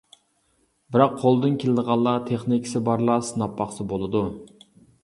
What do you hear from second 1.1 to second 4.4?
قولىدىن كېلىدىغانلار، تېخنىكىسى بارلار سىناپ باقسا بولىدۇ.